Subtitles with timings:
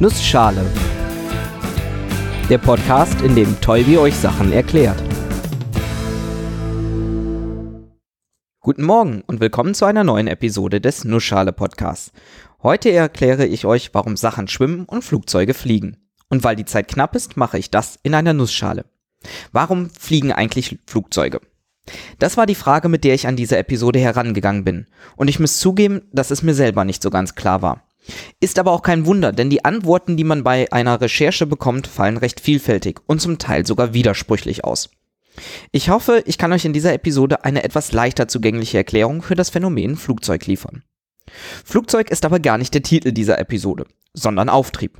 [0.00, 0.64] Nussschale.
[2.48, 5.02] Der Podcast, in dem Tolbi euch Sachen erklärt.
[8.60, 12.12] Guten Morgen und willkommen zu einer neuen Episode des Nussschale Podcasts.
[12.62, 15.96] Heute erkläre ich euch, warum Sachen schwimmen und Flugzeuge fliegen.
[16.28, 18.84] Und weil die Zeit knapp ist, mache ich das in einer Nussschale.
[19.50, 21.40] Warum fliegen eigentlich Flugzeuge?
[22.20, 24.86] Das war die Frage, mit der ich an diese Episode herangegangen bin.
[25.16, 27.87] Und ich muss zugeben, dass es mir selber nicht so ganz klar war.
[28.40, 32.16] Ist aber auch kein Wunder, denn die Antworten, die man bei einer Recherche bekommt, fallen
[32.16, 34.90] recht vielfältig und zum Teil sogar widersprüchlich aus.
[35.72, 39.50] Ich hoffe, ich kann euch in dieser Episode eine etwas leichter zugängliche Erklärung für das
[39.50, 40.82] Phänomen Flugzeug liefern.
[41.64, 44.98] Flugzeug ist aber gar nicht der Titel dieser Episode, sondern Auftrieb.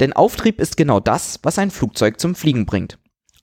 [0.00, 2.98] Denn Auftrieb ist genau das, was ein Flugzeug zum Fliegen bringt.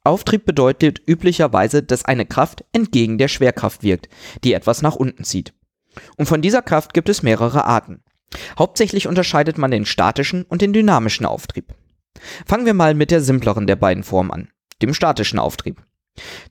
[0.05, 4.10] Auftrieb bedeutet üblicherweise, dass eine Kraft entgegen der Schwerkraft wirkt,
[4.44, 5.54] die etwas nach unten zieht.
[6.18, 8.04] Und von dieser Kraft gibt es mehrere Arten.
[8.58, 11.74] Hauptsächlich unterscheidet man den statischen und den dynamischen Auftrieb.
[12.46, 14.49] Fangen wir mal mit der simpleren der beiden Formen an,
[14.82, 15.82] dem statischen Auftrieb.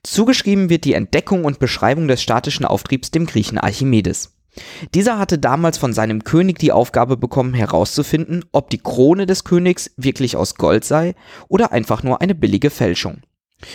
[0.03, 4.33] Zugeschrieben wird die Entdeckung und Beschreibung des statischen Auftriebs dem Griechen Archimedes.
[4.93, 9.91] Dieser hatte damals von seinem König die Aufgabe bekommen herauszufinden, ob die Krone des Königs
[9.97, 11.15] wirklich aus Gold sei
[11.47, 13.21] oder einfach nur eine billige Fälschung.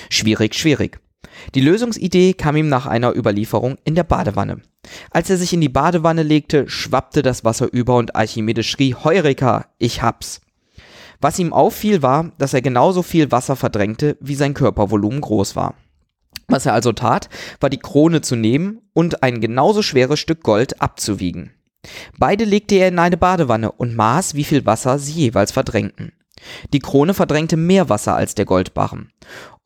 [0.08, 1.00] Schwierig, schwierig.
[1.54, 4.62] Die Lösungsidee kam ihm nach einer Überlieferung in der Badewanne.
[5.10, 9.66] Als er sich in die Badewanne legte, schwappte das Wasser über und Archimedes schrie Heureka,
[9.78, 10.40] ich hab's.
[11.20, 15.74] Was ihm auffiel, war, dass er genauso viel Wasser verdrängte, wie sein Körpervolumen groß war.
[16.46, 17.28] Was er also tat,
[17.60, 21.52] war die Krone zu nehmen und ein genauso schweres Stück Gold abzuwiegen.
[22.18, 26.12] Beide legte er in eine Badewanne und maß, wie viel Wasser sie jeweils verdrängten.
[26.72, 29.10] Die Krone verdrängte mehr Wasser als der Goldbarren.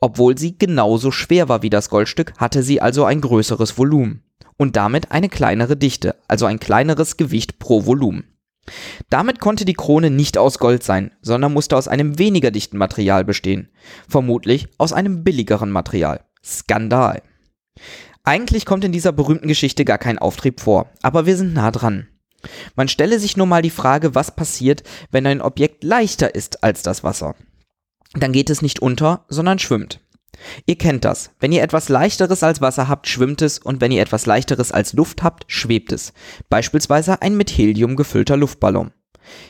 [0.03, 4.25] Obwohl sie genauso schwer war wie das Goldstück, hatte sie also ein größeres Volumen
[4.56, 8.25] und damit eine kleinere Dichte, also ein kleineres Gewicht pro Volumen.
[9.11, 13.25] Damit konnte die Krone nicht aus Gold sein, sondern musste aus einem weniger dichten Material
[13.25, 13.69] bestehen,
[14.09, 16.25] vermutlich aus einem billigeren Material.
[16.44, 17.22] Skandal.
[18.25, 22.09] Eigentlich kommt in dieser berühmten Geschichte gar kein Auftrieb vor, aber wir sind nah dran.
[22.75, 24.82] Man stelle sich nur mal die Frage, was passiert,
[25.12, 27.37] wenn ein Objekt leichter ist als das Wasser.
[28.15, 30.00] Dann geht es nicht unter, sondern schwimmt.
[30.67, 31.31] Ihr kennt das.
[31.41, 34.93] Wenn ihr etwas leichteres als Wasser habt, schwimmt es und wenn ihr etwas leichteres als
[34.93, 36.12] Luft habt, schwebt es.
[36.49, 38.93] Beispielsweise ein mit Helium gefüllter Luftballon.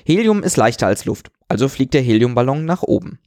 [0.04, 3.18] Helium ist leichter als Luft, also fliegt der Heliumballon nach oben.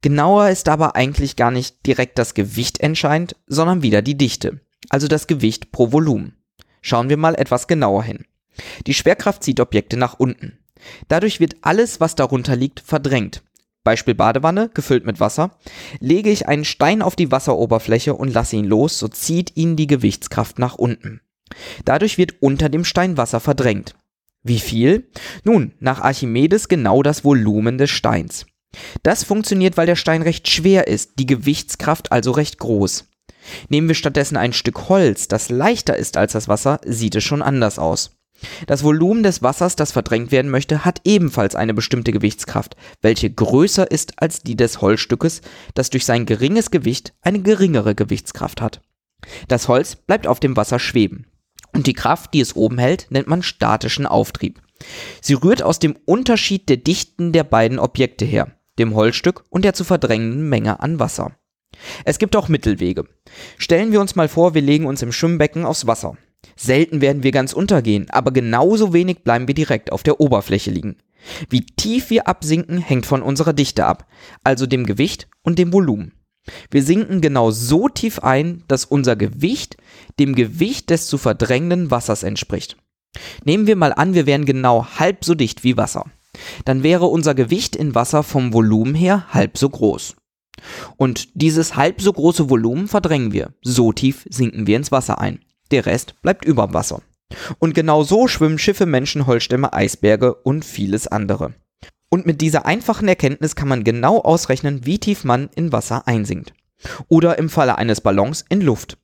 [0.00, 5.08] Genauer ist aber eigentlich gar nicht direkt das Gewicht entscheidend, sondern wieder die Dichte, also
[5.08, 6.36] das Gewicht pro Volumen.
[6.80, 8.24] Schauen wir mal etwas genauer hin.
[8.86, 10.58] Die Schwerkraft zieht Objekte nach unten.
[11.08, 13.42] Dadurch wird alles, was darunter liegt, verdrängt.
[13.84, 15.58] Beispiel Badewanne, gefüllt mit Wasser.
[15.98, 19.86] Lege ich einen Stein auf die Wasseroberfläche und lasse ihn los, so zieht ihn die
[19.86, 21.20] Gewichtskraft nach unten.
[21.84, 23.94] Dadurch wird unter dem Stein Wasser verdrängt.
[24.42, 25.08] Wie viel?
[25.44, 28.46] Nun, nach Archimedes genau das Volumen des Steins.
[29.02, 33.08] Das funktioniert, weil der Stein recht schwer ist, die Gewichtskraft also recht groß.
[33.68, 37.42] Nehmen wir stattdessen ein Stück Holz, das leichter ist als das Wasser, sieht es schon
[37.42, 38.16] anders aus.
[38.66, 43.90] Das Volumen des Wassers, das verdrängt werden möchte, hat ebenfalls eine bestimmte Gewichtskraft, welche größer
[43.90, 45.42] ist als die des Holzstückes,
[45.74, 48.80] das durch sein geringes Gewicht eine geringere Gewichtskraft hat.
[49.48, 51.26] Das Holz bleibt auf dem Wasser schweben.
[51.72, 54.60] Und die Kraft, die es oben hält, nennt man statischen Auftrieb.
[55.20, 59.74] Sie rührt aus dem Unterschied der Dichten der beiden Objekte her, dem Holzstück und der
[59.74, 61.36] zu verdrängenden Menge an Wasser.
[62.04, 63.06] Es gibt auch Mittelwege.
[63.56, 66.16] Stellen wir uns mal vor, wir legen uns im Schwimmbecken aufs Wasser.
[66.56, 70.96] Selten werden wir ganz untergehen, aber genauso wenig bleiben wir direkt auf der Oberfläche liegen.
[71.48, 74.06] Wie tief wir absinken, hängt von unserer Dichte ab,
[74.42, 76.12] also dem Gewicht und dem Volumen.
[76.70, 79.76] Wir sinken genau so tief ein, dass unser Gewicht
[80.18, 82.76] dem Gewicht des zu verdrängenden Wassers entspricht.
[83.44, 86.06] Nehmen wir mal an, wir wären genau halb so dicht wie Wasser.
[86.64, 90.16] Dann wäre unser Gewicht in Wasser vom Volumen her halb so groß.
[90.96, 93.54] Und dieses halb so große Volumen verdrängen wir.
[93.62, 95.40] So tief sinken wir ins Wasser ein
[95.72, 97.02] der Rest bleibt über Wasser.
[97.58, 101.54] Und genau so schwimmen Schiffe, Menschen, Holzstämme, Eisberge und vieles andere.
[102.10, 106.52] Und mit dieser einfachen Erkenntnis kann man genau ausrechnen, wie tief man in Wasser einsinkt.
[107.08, 108.98] Oder im Falle eines Ballons in Luft.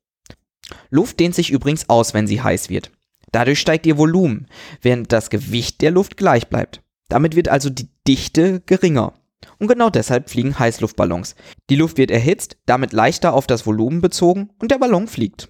[0.91, 2.91] Luft dehnt sich übrigens aus, wenn sie heiß wird.
[3.33, 4.47] Dadurch steigt ihr Volumen,
[4.83, 6.83] während das Gewicht der Luft gleich bleibt.
[7.09, 9.15] Damit wird also die Dichte geringer.
[9.59, 11.35] Und genau deshalb fliegen Heißluftballons.
[11.71, 15.49] Die Luft wird erhitzt, damit leichter auf das Volumen bezogen und der Ballon fliegt.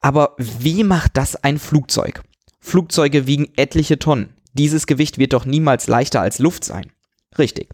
[0.00, 2.22] Aber wie macht das ein Flugzeug?
[2.60, 4.34] Flugzeuge wiegen etliche Tonnen.
[4.52, 6.92] Dieses Gewicht wird doch niemals leichter als Luft sein.
[7.38, 7.70] Richtig.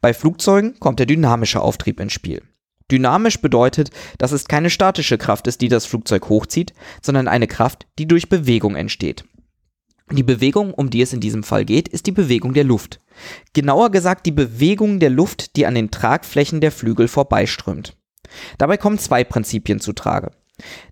[0.00, 2.42] Bei Flugzeugen kommt der dynamische Auftrieb ins Spiel.
[2.90, 6.72] Dynamisch bedeutet, dass es keine statische Kraft ist, die das Flugzeug hochzieht,
[7.02, 9.24] sondern eine Kraft, die durch Bewegung entsteht.
[10.12, 13.00] Die Bewegung, um die es in diesem Fall geht, ist die Bewegung der Luft.
[13.54, 17.96] Genauer gesagt die Bewegung der Luft, die an den Tragflächen der Flügel vorbeiströmt.
[18.56, 20.30] Dabei kommen zwei Prinzipien zu Trage.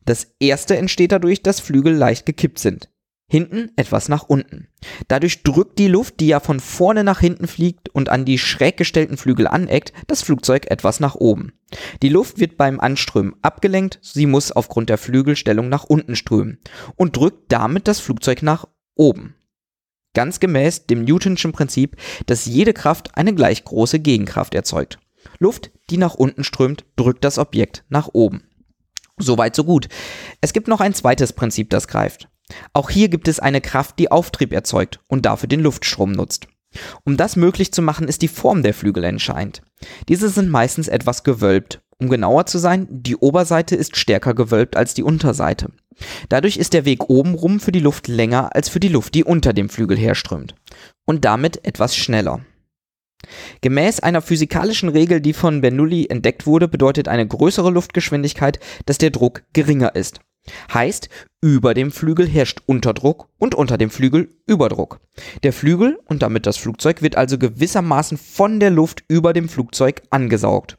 [0.05, 2.91] Das erste entsteht dadurch, dass Flügel leicht gekippt sind.
[3.27, 4.69] Hinten etwas nach unten.
[5.09, 8.77] Dadurch drückt die Luft, die ja von vorne nach hinten fliegt und an die schräg
[8.77, 11.53] gestellten Flügel aneckt, das Flugzeug etwas nach oben.
[12.03, 16.59] Die Luft wird beim Anströmen abgelenkt, sie muss aufgrund der Flügelstellung nach unten strömen
[16.97, 19.35] und drückt damit das Flugzeug nach oben.
[20.13, 21.97] Ganz gemäß dem Newtonschen Prinzip,
[22.27, 25.01] dass jede Kraft eine gleich große Gegenkraft erzeugt.
[25.39, 28.45] Luft, die nach unten strömt, drückt das Objekt nach oben.
[29.19, 29.89] Soweit so gut.
[30.41, 32.29] Es gibt noch ein zweites Prinzip, das greift.
[32.73, 36.49] Auch hier gibt es eine Kraft, die Auftrieb erzeugt und dafür den Luftstrom nutzt.
[37.05, 39.63] Um das möglich zu machen, ist die Form der Flügel entscheidend.
[40.09, 41.81] Diese sind meistens etwas gewölbt.
[41.99, 45.71] Um genauer zu sein, die Oberseite ist stärker gewölbt als die Unterseite.
[46.29, 49.53] Dadurch ist der Weg obenrum für die Luft länger als für die Luft, die unter
[49.53, 50.57] dem Flügel herströmt.
[51.07, 52.45] Und damit etwas schneller.
[53.61, 59.11] Gemäß einer physikalischen Regel, die von Bernoulli entdeckt wurde, bedeutet eine größere Luftgeschwindigkeit, dass der
[59.11, 60.21] Druck geringer ist.
[60.73, 61.09] Heißt,
[61.41, 65.01] über dem Flügel herrscht Unterdruck und unter dem Flügel Überdruck.
[65.43, 70.03] Der Flügel und damit das Flugzeug wird also gewissermaßen von der Luft über dem Flugzeug
[70.11, 70.77] angesaugt.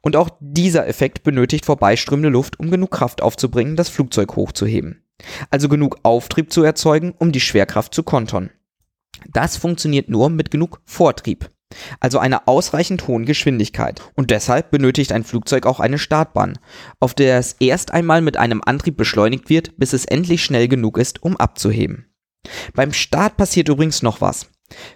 [0.00, 5.02] Und auch dieser Effekt benötigt vorbeiströmende Luft, um genug Kraft aufzubringen, das Flugzeug hochzuheben.
[5.50, 8.50] Also genug Auftrieb zu erzeugen, um die Schwerkraft zu kontern.
[9.32, 11.50] Das funktioniert nur mit genug Vortrieb
[12.00, 14.02] also einer ausreichend hohen Geschwindigkeit.
[14.14, 16.58] Und deshalb benötigt ein Flugzeug auch eine Startbahn,
[17.00, 20.98] auf der es erst einmal mit einem Antrieb beschleunigt wird, bis es endlich schnell genug
[20.98, 22.06] ist, um abzuheben.
[22.74, 24.48] Beim Start passiert übrigens noch was.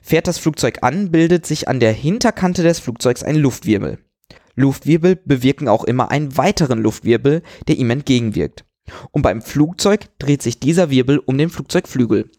[0.03, 3.99] Fährt das Flugzeug an, bildet sich an der Hinterkante des Flugzeugs ein Luftwirbel.
[4.57, 8.65] Luftwirbel bewirken auch immer einen weiteren Luftwirbel, der ihm entgegenwirkt.
[9.13, 12.31] Und beim Flugzeug dreht sich dieser Wirbel um den Flugzeugflügel.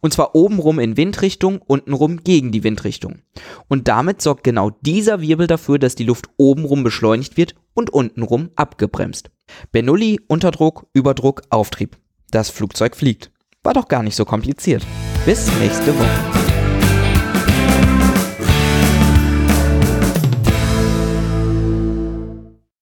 [0.00, 3.20] Und zwar obenrum in Windrichtung, untenrum gegen die Windrichtung.
[3.68, 8.50] Und damit sorgt genau dieser Wirbel dafür, dass die Luft obenrum beschleunigt wird und untenrum
[8.56, 9.30] abgebremst.
[9.72, 11.96] Bernoulli, Unterdruck, Überdruck, Auftrieb.
[12.30, 13.30] Das Flugzeug fliegt.
[13.62, 14.86] War doch gar nicht so kompliziert.
[15.24, 16.37] Bis nächste Woche.